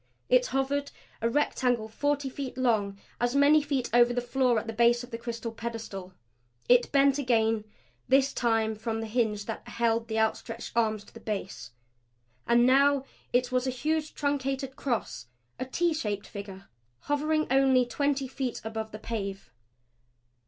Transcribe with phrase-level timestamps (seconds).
[0.29, 0.89] It hovered,
[1.21, 5.11] a rectangle forty feet long, as many feet over the floor at the base of
[5.11, 6.15] the crystal pedestal.
[6.67, 7.65] It bent again,
[8.07, 11.69] this time from the hinge that held the outstretched arms to the base.
[12.47, 15.27] And now it was a huge truncated cross,
[15.59, 16.67] a T shaped figure,
[17.01, 19.51] hovering only twenty feet above the pave.